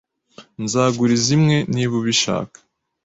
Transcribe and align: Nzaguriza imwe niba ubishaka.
Nzaguriza 0.63 1.29
imwe 1.37 1.57
niba 1.73 1.93
ubishaka. 2.01 2.57